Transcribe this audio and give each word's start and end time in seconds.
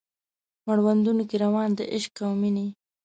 مړوندونو 0.67 1.23
کې 1.29 1.35
روان 1.45 1.69
د 1.77 1.79
عشق 1.93 2.15
او 2.25 2.33
میینې 2.41 2.67